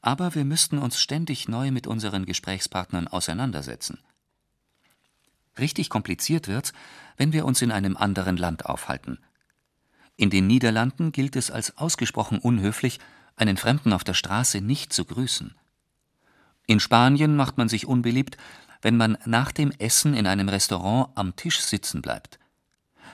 aber 0.00 0.34
wir 0.34 0.44
müssten 0.44 0.78
uns 0.78 1.00
ständig 1.00 1.48
neu 1.48 1.70
mit 1.70 1.86
unseren 1.86 2.26
Gesprächspartnern 2.26 3.08
auseinandersetzen. 3.08 3.98
Richtig 5.58 5.88
kompliziert 5.88 6.46
wird's, 6.46 6.72
wenn 7.16 7.32
wir 7.32 7.46
uns 7.46 7.62
in 7.62 7.72
einem 7.72 7.96
anderen 7.96 8.36
Land 8.36 8.66
aufhalten. 8.66 9.18
In 10.16 10.28
den 10.28 10.46
Niederlanden 10.46 11.10
gilt 11.10 11.36
es 11.36 11.50
als 11.50 11.78
ausgesprochen 11.78 12.38
unhöflich, 12.38 13.00
einen 13.36 13.56
Fremden 13.56 13.92
auf 13.94 14.04
der 14.04 14.14
Straße 14.14 14.60
nicht 14.60 14.92
zu 14.92 15.04
grüßen. 15.04 15.54
In 16.66 16.80
Spanien 16.80 17.34
macht 17.34 17.58
man 17.58 17.68
sich 17.68 17.86
unbeliebt, 17.86 18.36
wenn 18.84 18.98
man 18.98 19.16
nach 19.24 19.50
dem 19.50 19.72
Essen 19.78 20.12
in 20.12 20.26
einem 20.26 20.50
Restaurant 20.50 21.08
am 21.14 21.34
Tisch 21.36 21.60
sitzen 21.60 22.02
bleibt. 22.02 22.38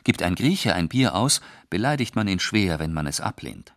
Gibt 0.02 0.22
ein 0.22 0.34
Grieche 0.34 0.74
ein 0.74 0.88
Bier 0.88 1.14
aus, 1.14 1.40
beleidigt 1.70 2.16
man 2.16 2.26
ihn 2.26 2.40
schwer, 2.40 2.80
wenn 2.80 2.92
man 2.92 3.06
es 3.06 3.20
ablehnt. 3.20 3.72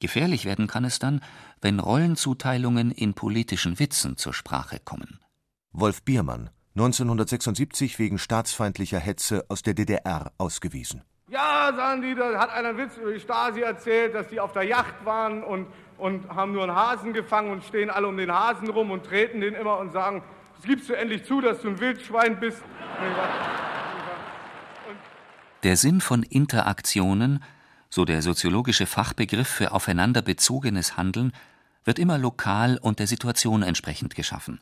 Gefährlich 0.00 0.44
werden 0.44 0.66
kann 0.66 0.84
es 0.84 0.98
dann, 0.98 1.22
wenn 1.60 1.78
Rollenzuteilungen 1.78 2.90
in 2.90 3.14
politischen 3.14 3.78
Witzen 3.78 4.16
zur 4.16 4.34
Sprache 4.34 4.80
kommen. 4.84 5.20
Wolf 5.70 6.02
Biermann, 6.02 6.50
1976 6.74 8.00
wegen 8.00 8.18
staatsfeindlicher 8.18 8.98
Hetze 8.98 9.44
aus 9.48 9.62
der 9.62 9.74
DDR 9.74 10.32
ausgewiesen. 10.38 11.02
Ja, 11.28 11.72
sagen 11.76 12.02
die, 12.02 12.16
da 12.16 12.36
hat 12.38 12.50
einer 12.50 12.70
einen 12.70 12.78
Witz 12.78 12.96
über 12.96 13.12
die 13.12 13.20
Stasi 13.20 13.60
erzählt, 13.60 14.14
dass 14.14 14.28
die 14.28 14.40
auf 14.40 14.52
der 14.52 14.64
Yacht 14.64 15.04
waren 15.04 15.44
und, 15.44 15.68
und 15.98 16.28
haben 16.30 16.52
nur 16.52 16.64
einen 16.64 16.74
Hasen 16.74 17.12
gefangen 17.12 17.52
und 17.52 17.62
stehen 17.62 17.90
alle 17.90 18.08
um 18.08 18.16
den 18.16 18.32
Hasen 18.32 18.68
rum 18.70 18.90
und 18.90 19.04
treten 19.04 19.40
den 19.40 19.54
immer 19.54 19.78
und 19.78 19.92
sagen, 19.92 20.24
gibst 20.62 20.88
du 20.88 20.94
endlich 20.94 21.24
zu, 21.24 21.40
dass 21.40 21.60
du 21.62 21.68
ein 21.68 21.80
Wildschwein 21.80 22.40
bist. 22.40 22.62
Der 25.62 25.76
Sinn 25.76 26.00
von 26.00 26.22
Interaktionen, 26.22 27.42
so 27.90 28.04
der 28.04 28.22
soziologische 28.22 28.86
Fachbegriff 28.86 29.48
für 29.48 29.72
aufeinander 29.72 30.22
bezogenes 30.22 30.96
Handeln, 30.96 31.32
wird 31.84 31.98
immer 31.98 32.18
lokal 32.18 32.78
und 32.78 32.98
der 32.98 33.06
Situation 33.06 33.62
entsprechend 33.62 34.14
geschaffen. 34.14 34.60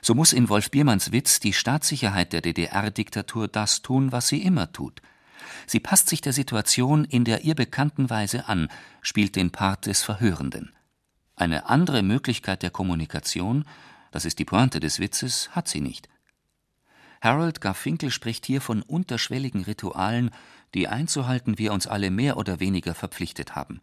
So 0.00 0.14
muss 0.14 0.32
in 0.32 0.48
Wolf 0.48 0.70
Biermanns 0.70 1.12
Witz 1.12 1.38
die 1.38 1.52
Staatssicherheit 1.52 2.32
der 2.32 2.40
DDR-Diktatur 2.40 3.46
das 3.46 3.82
tun, 3.82 4.10
was 4.10 4.28
sie 4.28 4.42
immer 4.42 4.72
tut. 4.72 5.00
Sie 5.66 5.78
passt 5.78 6.08
sich 6.08 6.20
der 6.20 6.32
Situation 6.32 7.04
in 7.04 7.24
der 7.24 7.44
ihr 7.44 7.54
bekannten 7.54 8.10
Weise 8.10 8.48
an, 8.48 8.68
spielt 9.00 9.36
den 9.36 9.50
Part 9.50 9.86
des 9.86 10.02
Verhörenden. 10.02 10.72
Eine 11.36 11.68
andere 11.68 12.02
Möglichkeit 12.02 12.62
der 12.62 12.70
Kommunikation, 12.70 13.64
das 14.12 14.24
ist 14.24 14.38
die 14.38 14.44
Pointe 14.44 14.78
des 14.78 15.00
Witzes, 15.00 15.50
hat 15.50 15.66
sie 15.66 15.80
nicht. 15.80 16.08
Harold 17.20 17.60
Garfinkel 17.60 18.10
spricht 18.10 18.46
hier 18.46 18.60
von 18.60 18.82
unterschwelligen 18.82 19.62
Ritualen, 19.64 20.30
die 20.74 20.88
einzuhalten 20.88 21.58
wir 21.58 21.72
uns 21.72 21.86
alle 21.86 22.10
mehr 22.10 22.36
oder 22.36 22.60
weniger 22.60 22.94
verpflichtet 22.94 23.54
haben. 23.54 23.80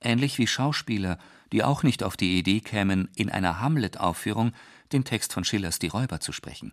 Ähnlich 0.00 0.38
wie 0.38 0.46
Schauspieler, 0.46 1.18
die 1.52 1.62
auch 1.62 1.82
nicht 1.82 2.02
auf 2.02 2.16
die 2.16 2.38
Idee 2.38 2.60
kämen, 2.60 3.08
in 3.14 3.30
einer 3.30 3.60
Hamlet-Aufführung 3.60 4.52
den 4.92 5.04
Text 5.04 5.32
von 5.32 5.44
Schillers 5.44 5.78
Die 5.78 5.88
Räuber 5.88 6.20
zu 6.20 6.32
sprechen. 6.32 6.72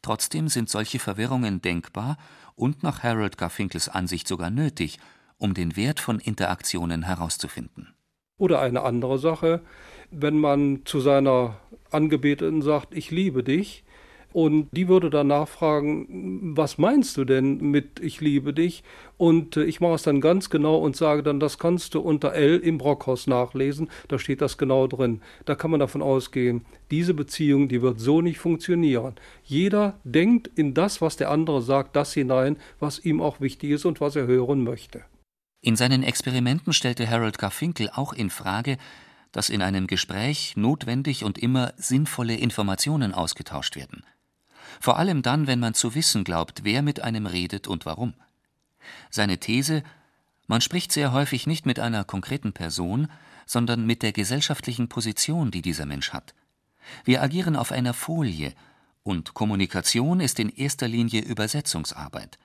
Trotzdem 0.00 0.48
sind 0.48 0.70
solche 0.70 0.98
Verwirrungen 0.98 1.60
denkbar 1.60 2.16
und 2.54 2.82
nach 2.82 3.02
Harold 3.02 3.38
Garfinkels 3.38 3.88
Ansicht 3.88 4.26
sogar 4.26 4.50
nötig, 4.50 4.98
um 5.38 5.54
den 5.54 5.76
Wert 5.76 6.00
von 6.00 6.20
Interaktionen 6.20 7.02
herauszufinden. 7.02 7.94
Oder 8.42 8.58
eine 8.58 8.82
andere 8.82 9.20
Sache, 9.20 9.60
wenn 10.10 10.36
man 10.36 10.80
zu 10.84 10.98
seiner 10.98 11.58
Angebeteten 11.92 12.60
sagt, 12.60 12.92
ich 12.92 13.12
liebe 13.12 13.44
dich, 13.44 13.84
und 14.32 14.66
die 14.72 14.88
würde 14.88 15.10
dann 15.10 15.28
nachfragen, 15.28 16.56
was 16.56 16.76
meinst 16.76 17.16
du 17.18 17.24
denn 17.24 17.58
mit 17.60 18.00
Ich 18.00 18.20
liebe 18.20 18.52
dich? 18.52 18.82
Und 19.16 19.56
äh, 19.56 19.62
ich 19.62 19.80
mache 19.80 19.94
es 19.94 20.02
dann 20.02 20.20
ganz 20.20 20.50
genau 20.50 20.78
und 20.78 20.96
sage 20.96 21.22
dann, 21.22 21.38
das 21.38 21.60
kannst 21.60 21.94
du 21.94 22.00
unter 22.00 22.32
L 22.32 22.58
im 22.58 22.78
Brockhaus 22.78 23.28
nachlesen, 23.28 23.90
da 24.08 24.18
steht 24.18 24.40
das 24.40 24.58
genau 24.58 24.88
drin. 24.88 25.20
Da 25.44 25.54
kann 25.54 25.70
man 25.70 25.78
davon 25.78 26.02
ausgehen, 26.02 26.64
diese 26.90 27.14
Beziehung, 27.14 27.68
die 27.68 27.80
wird 27.80 28.00
so 28.00 28.22
nicht 28.22 28.38
funktionieren. 28.38 29.14
Jeder 29.44 30.00
denkt 30.02 30.50
in 30.56 30.74
das, 30.74 31.00
was 31.00 31.16
der 31.16 31.30
andere 31.30 31.62
sagt, 31.62 31.94
das 31.94 32.12
hinein, 32.12 32.56
was 32.80 33.04
ihm 33.04 33.20
auch 33.20 33.40
wichtig 33.40 33.70
ist 33.70 33.84
und 33.84 34.00
was 34.00 34.16
er 34.16 34.26
hören 34.26 34.64
möchte. 34.64 35.02
In 35.62 35.76
seinen 35.76 36.02
Experimenten 36.02 36.74
stellte 36.74 37.08
Harold 37.08 37.38
Garfinkel 37.38 37.88
auch 37.90 38.12
in 38.12 38.28
Frage, 38.28 38.76
dass 39.32 39.48
in 39.48 39.62
einem 39.62 39.86
Gespräch 39.86 40.54
notwendig 40.56 41.24
und 41.24 41.38
immer 41.38 41.72
sinnvolle 41.78 42.36
Informationen 42.36 43.14
ausgetauscht 43.14 43.76
werden 43.76 44.04
vor 44.80 44.98
allem 44.98 45.22
dann, 45.22 45.46
wenn 45.46 45.60
man 45.60 45.74
zu 45.74 45.94
wissen 45.94 46.24
glaubt, 46.24 46.64
wer 46.64 46.82
mit 46.82 47.00
einem 47.00 47.26
redet 47.26 47.68
und 47.68 47.86
warum. 47.86 48.14
Seine 49.10 49.38
These 49.38 49.82
Man 50.48 50.60
spricht 50.60 50.92
sehr 50.92 51.12
häufig 51.12 51.46
nicht 51.46 51.66
mit 51.66 51.78
einer 51.78 52.04
konkreten 52.04 52.52
Person, 52.52 53.08
sondern 53.46 53.86
mit 53.86 54.02
der 54.02 54.12
gesellschaftlichen 54.12 54.88
Position, 54.88 55.50
die 55.50 55.62
dieser 55.62 55.86
Mensch 55.86 56.12
hat. 56.12 56.34
Wir 57.04 57.22
agieren 57.22 57.56
auf 57.56 57.72
einer 57.72 57.94
Folie, 57.94 58.52
und 59.04 59.34
Kommunikation 59.34 60.20
ist 60.20 60.38
in 60.38 60.48
erster 60.48 60.86
Linie 60.86 61.22
Übersetzungsarbeit. 61.22 62.38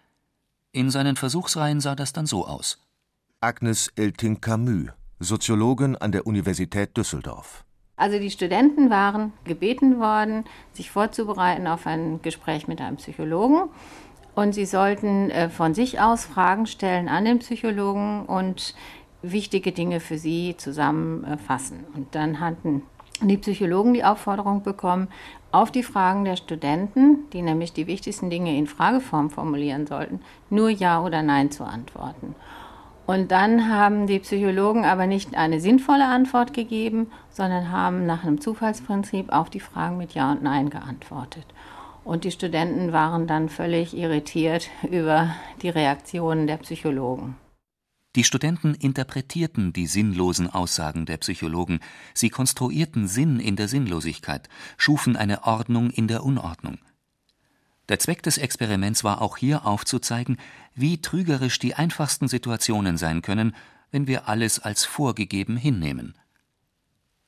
In 0.71 0.89
seinen 0.89 1.15
Versuchsreihen 1.15 1.81
sah 1.81 1.95
das 1.95 2.13
dann 2.13 2.25
so 2.25 2.47
aus. 2.47 2.79
Agnes 3.39 3.91
Elting-Camus, 3.95 4.87
Soziologin 5.19 5.95
an 5.95 6.11
der 6.11 6.25
Universität 6.25 6.97
Düsseldorf. 6.97 7.63
Also 7.95 8.17
die 8.17 8.31
Studenten 8.31 8.89
waren 8.89 9.31
gebeten 9.43 9.99
worden, 9.99 10.45
sich 10.73 10.89
vorzubereiten 10.89 11.67
auf 11.67 11.85
ein 11.85 12.19
Gespräch 12.23 12.67
mit 12.67 12.81
einem 12.81 12.97
Psychologen. 12.97 13.69
Und 14.33 14.53
sie 14.53 14.65
sollten 14.65 15.29
äh, 15.29 15.49
von 15.51 15.75
sich 15.75 15.99
aus 15.99 16.25
Fragen 16.25 16.65
stellen 16.65 17.09
an 17.09 17.25
den 17.25 17.37
Psychologen 17.37 18.25
und 18.25 18.73
wichtige 19.21 19.71
Dinge 19.71 19.99
für 19.99 20.17
sie 20.17 20.55
zusammenfassen. 20.57 21.83
Und 21.93 22.15
dann 22.15 22.39
hatten 22.39 22.81
die 23.21 23.37
Psychologen 23.37 23.93
die 23.93 24.03
Aufforderung 24.03 24.63
bekommen, 24.63 25.09
auf 25.51 25.71
die 25.71 25.83
Fragen 25.83 26.25
der 26.25 26.37
Studenten, 26.37 27.29
die 27.33 27.43
nämlich 27.43 27.71
die 27.71 27.85
wichtigsten 27.85 28.31
Dinge 28.31 28.57
in 28.57 28.65
Frageform 28.65 29.29
formulieren 29.29 29.85
sollten, 29.85 30.21
nur 30.49 30.71
Ja 30.71 31.03
oder 31.03 31.21
Nein 31.21 31.51
zu 31.51 31.65
antworten. 31.65 32.33
Und 33.07 33.31
dann 33.31 33.69
haben 33.69 34.05
die 34.05 34.19
Psychologen 34.19 34.83
aber 34.83 35.07
nicht 35.07 35.35
eine 35.35 35.61
sinnvolle 35.61 36.05
Antwort 36.05 36.53
gegeben, 36.53 37.07
sondern 37.29 37.71
haben 37.71 38.05
nach 38.05 38.25
einem 38.25 38.41
Zufallsprinzip 38.41 39.31
auf 39.31 39.49
die 39.49 39.61
Fragen 39.61 39.97
mit 39.97 40.13
Ja 40.13 40.33
und 40.33 40.43
Nein 40.43 40.69
geantwortet. 40.69 41.45
Und 42.03 42.25
die 42.25 42.31
Studenten 42.31 42.91
waren 42.91 43.25
dann 43.25 43.47
völlig 43.47 43.95
irritiert 43.95 44.69
über 44.91 45.33
die 45.61 45.69
Reaktionen 45.69 46.47
der 46.47 46.57
Psychologen. 46.57 47.37
Die 48.17 48.25
Studenten 48.25 48.73
interpretierten 48.73 49.71
die 49.71 49.87
sinnlosen 49.87 50.49
Aussagen 50.49 51.05
der 51.05 51.17
Psychologen, 51.17 51.79
sie 52.13 52.29
konstruierten 52.29 53.07
Sinn 53.07 53.39
in 53.39 53.55
der 53.55 53.69
Sinnlosigkeit, 53.69 54.49
schufen 54.75 55.15
eine 55.15 55.45
Ordnung 55.45 55.91
in 55.91 56.09
der 56.09 56.25
Unordnung. 56.25 56.79
Der 57.89 57.99
Zweck 57.99 58.21
des 58.23 58.37
Experiments 58.37 59.03
war 59.03 59.21
auch 59.21 59.37
hier 59.37 59.65
aufzuzeigen, 59.65 60.37
wie 60.75 61.01
trügerisch 61.01 61.57
die 61.59 61.75
einfachsten 61.75 62.27
Situationen 62.27 62.97
sein 62.97 63.21
können, 63.21 63.55
wenn 63.91 64.07
wir 64.07 64.27
alles 64.27 64.59
als 64.59 64.83
vorgegeben 64.83 65.55
hinnehmen. 65.55 66.15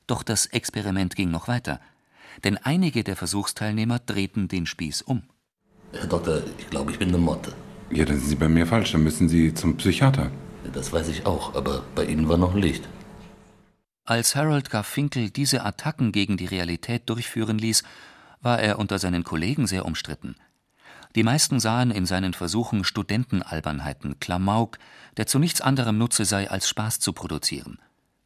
Doch 0.06 0.22
das 0.22 0.46
Experiment 0.46 1.16
ging 1.16 1.30
noch 1.30 1.48
weiter, 1.48 1.80
denn 2.44 2.58
einige 2.58 3.04
der 3.04 3.16
Versuchsteilnehmer 3.16 3.98
drehten 4.00 4.48
den 4.48 4.66
Spieß 4.66 5.02
um. 5.02 5.22
Herr 5.92 6.06
Doktor, 6.06 6.42
ich 6.58 6.68
glaube, 6.68 6.92
ich 6.92 6.98
bin 6.98 7.08
eine 7.08 7.18
Motte. 7.18 7.54
Ja, 7.90 8.04
dann 8.04 8.18
sind 8.18 8.28
Sie 8.28 8.36
bei 8.36 8.48
mir 8.48 8.66
falsch, 8.66 8.92
dann 8.92 9.02
müssen 9.02 9.28
Sie 9.28 9.54
zum 9.54 9.76
Psychiater. 9.76 10.30
Das 10.72 10.92
weiß 10.92 11.08
ich 11.08 11.26
auch, 11.26 11.54
aber 11.54 11.84
bei 11.94 12.04
Ihnen 12.04 12.28
war 12.28 12.36
noch 12.36 12.54
Licht. 12.54 12.86
Als 14.04 14.36
Harold 14.36 14.70
Garfinkel 14.70 15.30
diese 15.30 15.64
Attacken 15.64 16.12
gegen 16.12 16.36
die 16.36 16.46
Realität 16.46 17.08
durchführen 17.08 17.58
ließ, 17.58 17.82
war 18.42 18.60
er 18.60 18.78
unter 18.78 18.98
seinen 18.98 19.24
Kollegen 19.24 19.66
sehr 19.66 19.84
umstritten. 19.86 20.36
Die 21.16 21.22
meisten 21.24 21.58
sahen 21.58 21.90
in 21.90 22.06
seinen 22.06 22.34
Versuchen 22.34 22.84
Studentenalbernheiten, 22.84 24.20
Klamauk, 24.20 24.78
der 25.16 25.26
zu 25.26 25.38
nichts 25.38 25.60
anderem 25.60 25.98
nutze 25.98 26.24
sei, 26.24 26.48
als 26.48 26.68
Spaß 26.68 27.00
zu 27.00 27.12
produzieren. 27.12 27.78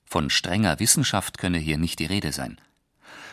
Von 0.05 0.29
strenger 0.29 0.79
Wissenschaft 0.81 1.39
könne 1.39 1.59
hier 1.59 1.79
nicht 1.79 1.99
die 1.99 2.07
Rede 2.07 2.33
sein. 2.33 2.61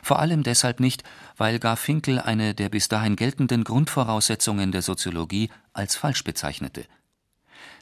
Vor 0.01 0.19
allem 0.19 0.43
deshalb 0.43 0.79
nicht, 0.79 1.03
weil 1.37 1.59
Garfinkel 1.59 2.19
eine 2.19 2.55
der 2.55 2.69
bis 2.69 2.87
dahin 2.87 3.15
geltenden 3.15 3.63
Grundvoraussetzungen 3.63 4.71
der 4.71 4.81
Soziologie 4.81 5.51
als 5.73 5.95
falsch 5.95 6.23
bezeichnete. 6.23 6.85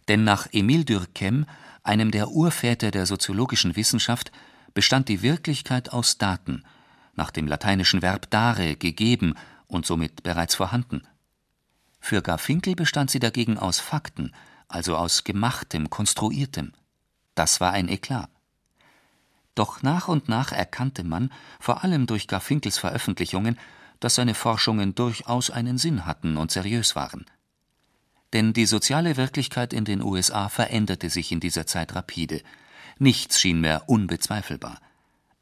Denn 0.08 0.24
nach 0.24 0.48
Emile 0.52 0.86
Durkheim, 0.86 1.46
einem 1.84 2.12
der 2.12 2.30
Urväter 2.30 2.92
der 2.92 3.06
soziologischen 3.06 3.76
Wissenschaft, 3.76 4.32
bestand 4.74 5.08
die 5.08 5.22
Wirklichkeit 5.22 5.94
aus 5.94 6.18
Daten, 6.18 6.64
nach 7.16 7.32
dem 7.32 7.48
lateinischen 7.48 8.02
Verb 8.02 8.30
dare, 8.30 8.76
gegeben 8.76 9.36
und 9.68 9.86
somit 9.86 10.24
bereits 10.24 10.56
vorhanden. 10.56 11.04
Für 12.00 12.22
Garfinkel 12.22 12.75
bestand 12.75 13.12
sie 13.12 13.20
dagegen 13.20 13.58
aus 13.58 13.79
Fakten, 13.79 14.34
also 14.68 14.96
aus 14.96 15.24
Gemachtem, 15.24 15.89
Konstruiertem. 15.89 16.74
Das 17.36 17.60
war 17.60 17.72
ein 17.72 17.88
Eklat. 17.88 18.29
Doch 19.56 19.82
nach 19.82 20.08
und 20.08 20.29
nach 20.29 20.51
erkannte 20.51 21.03
man, 21.03 21.32
vor 21.60 21.84
allem 21.84 22.08
durch 22.08 22.27
Garfinkels 22.27 22.77
Veröffentlichungen, 22.77 23.60
dass 24.00 24.15
seine 24.15 24.34
Forschungen 24.34 24.96
durchaus 24.96 25.50
einen 25.50 25.77
Sinn 25.77 26.06
hatten 26.06 26.38
und 26.38 26.51
seriös 26.51 26.96
waren. 26.96 27.25
Denn 28.32 28.53
die 28.53 28.65
soziale 28.65 29.18
Wirklichkeit 29.18 29.74
in 29.74 29.86
den 29.86 30.01
USA 30.01 30.50
veränderte 30.50 31.10
sich 31.10 31.32
in 31.32 31.39
dieser 31.39 31.65
Zeit 31.65 31.96
rapide. 31.96 32.41
Nichts 33.00 33.39
schien 33.41 33.60
mehr 33.60 33.89
unbezweifelbar. 33.89 34.79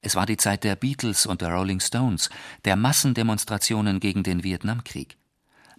Es 0.02 0.16
war 0.16 0.26
die 0.26 0.38
Zeit 0.38 0.64
der 0.64 0.76
Beatles 0.76 1.26
und 1.26 1.42
der 1.42 1.52
Rolling 1.52 1.80
Stones, 1.80 2.30
der 2.66 2.76
Massendemonstrationen 2.76 4.00
gegen 4.00 4.24
den 4.24 4.44
Vietnamkrieg. 4.44 5.18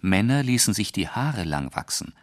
Männer 0.01 0.43
ließen 0.43 0.73
sich 0.73 0.91
die 0.91 1.09
Haare 1.09 1.43
lang 1.43 1.75
wachsen. 1.75 2.13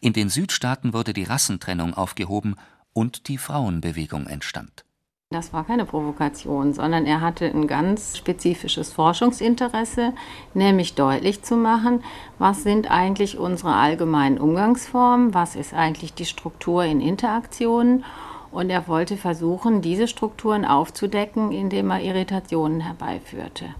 In 0.00 0.12
den 0.12 0.28
Südstaaten 0.28 0.92
wurde 0.92 1.12
die 1.12 1.24
Rassentrennung 1.24 1.94
aufgehoben 1.94 2.56
und 2.92 3.28
die 3.28 3.38
Frauenbewegung 3.38 4.26
entstand. 4.26 4.84
Das 5.30 5.52
war 5.52 5.64
keine 5.64 5.84
Provokation, 5.84 6.74
sondern 6.74 7.06
er 7.06 7.20
hatte 7.20 7.46
ein 7.46 7.66
ganz 7.66 8.16
spezifisches 8.16 8.92
Forschungsinteresse, 8.92 10.12
nämlich 10.54 10.94
deutlich 10.94 11.42
zu 11.42 11.56
machen, 11.56 12.04
was 12.38 12.62
sind 12.62 12.88
eigentlich 12.88 13.36
unsere 13.36 13.74
allgemeinen 13.74 14.38
Umgangsformen, 14.38 15.34
was 15.34 15.56
ist 15.56 15.74
eigentlich 15.74 16.14
die 16.14 16.26
Struktur 16.26 16.84
in 16.84 17.00
Interaktionen. 17.00 18.04
Und 18.52 18.70
er 18.70 18.86
wollte 18.86 19.16
versuchen, 19.16 19.82
diese 19.82 20.06
Strukturen 20.06 20.64
aufzudecken, 20.64 21.50
indem 21.50 21.90
er 21.90 22.00
Irritationen 22.00 22.80
herbeiführte, 22.80 23.74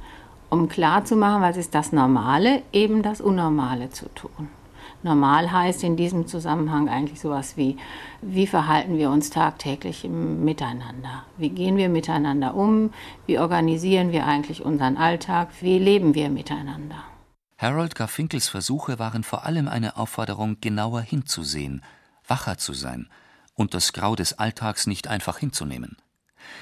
um 0.55 0.69
klarzumachen, 0.69 1.43
was 1.43 1.57
ist 1.57 1.75
das 1.75 1.93
Normale, 1.93 2.63
eben 2.73 3.03
das 3.03 3.21
Unnormale 3.21 3.91
zu 3.91 4.09
tun. 4.15 4.49
Normal 5.03 5.53
heißt 5.53 5.83
in 5.83 5.97
diesem 5.97 6.27
Zusammenhang 6.27 6.89
eigentlich 6.89 7.21
sowas 7.21 7.57
wie, 7.57 7.77
wie 8.23 8.47
verhalten 8.47 8.97
wir 8.97 9.11
uns 9.11 9.29
tagtäglich 9.29 10.05
im 10.05 10.45
Miteinander? 10.45 11.25
Wie 11.37 11.51
gehen 11.51 11.77
wir 11.77 11.89
miteinander 11.91 12.55
um? 12.55 12.91
Wie 13.27 13.39
organisieren 13.39 14.13
wir 14.13 14.27
eigentlich 14.27 14.65
unseren 14.65 14.97
Alltag? 14.97 15.49
Wie 15.61 15.79
leben 15.79 16.15
wir 16.15 16.31
miteinander? 16.31 17.03
Harold 17.59 17.97
Garfinkels 17.97 18.49
Versuche 18.49 18.99
waren 18.99 19.25
vor 19.25 19.45
allem 19.45 19.69
eine 19.69 19.97
Aufforderung, 19.97 20.59
genauer 20.61 21.03
hinzusehen, 21.03 21.83
wacher 22.27 22.59
zu 22.59 22.73
sein 22.73 23.09
und 23.55 23.75
das 23.75 23.93
Grau 23.93 24.15
des 24.15 24.39
Alltags 24.39 24.87
nicht 24.87 25.09
einfach 25.09 25.39
hinzunehmen. 25.39 25.97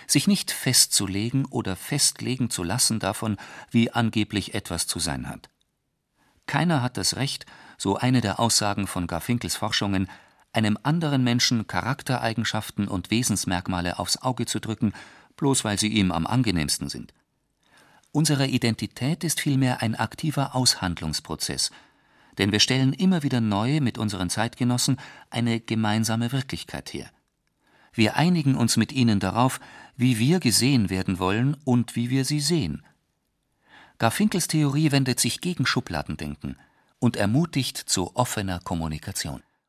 Sich 0.07 0.27
nicht 0.27 0.51
festzulegen 0.51 1.45
oder 1.47 1.77
festlegen 1.77 2.51
zu 2.51 2.63
lassen 2.63 2.99
davon, 2.99 3.37
wie 3.71 3.91
angeblich 3.91 4.55
etwas 4.55 4.87
zu 4.87 4.99
sein 4.99 5.29
hat. 5.29 5.49
Keiner 6.47 6.83
hat 6.83 6.97
das 6.97 7.17
Recht, 7.17 7.47
so 7.79 7.97
eine 7.97 8.21
der 8.21 8.41
Aussagen 8.41 8.87
von 8.87 9.07
Garfinkels 9.07 9.57
Forschungen, 9.57 10.09
einem 10.53 10.79
anderen 10.83 11.25
Menschen 11.25 11.67
Charaktereigenschaften 11.67 12.89
und 12.89 13.11
Wesensmerkmale 13.11 13.99
aufs 13.99 14.19
Auge 14.19 14.47
zu 14.47 14.61
drücken, 14.61 14.93
bloß 15.37 15.65
weil 15.65 15.79
sie 15.79 15.89
ihm 15.89 16.13
am 16.13 16.27
angenehmsten 16.27 16.89
sind. 16.89 17.15
Unsere 18.13 18.47
Identität 18.47 19.25
ist 19.25 19.41
vielmehr 19.41 19.81
ein 19.81 19.95
aktiver 19.95 20.55
Aushandlungsprozess, 20.55 21.71
denn 22.39 22.53
wir 22.53 22.61
stellen 22.61 22.93
immer 22.93 23.23
wieder 23.23 23.41
neu 23.41 23.81
mit 23.81 23.97
unseren 23.97 24.29
Zeitgenossen 24.29 24.99
eine 25.31 25.61
gemeinsame 25.61 26.33
Wirklichkeit 26.33 26.93
her. 26.93 27.11
Wir 27.93 28.17
einigen 28.17 28.55
uns 28.55 28.77
mit 28.77 28.93
ihnen 28.93 29.21
darauf, 29.21 29.61
wie 29.97 30.19
wir 30.19 30.41
gesehen 30.41 30.91
werden 30.91 31.19
wollen 31.19 31.57
und 31.65 31.97
wie 31.97 32.11
wir 32.11 32.25
sie 32.25 32.41
sehen. 32.41 32.85
Garfinkels 33.99 34.49
Theorie 34.49 34.91
wendet 34.93 35.21
sich 35.21 35.41
gegen 35.41 35.67
Schubladendenken– 35.67 36.57
und 37.03 37.17
ermutigt 37.17 37.77
zu 37.77 38.15
offener 38.15 38.61
Kommunikation 38.61 39.43